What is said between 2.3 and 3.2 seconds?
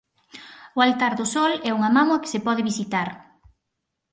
se pode visitar.